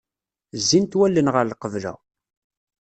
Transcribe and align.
Zzint 0.61 0.93
wallen 0.99 1.31
ɣer 1.33 1.43
lqebla. 1.51 1.93